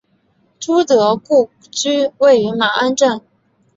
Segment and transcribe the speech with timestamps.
[0.59, 3.21] 朱德故居位于马鞍镇。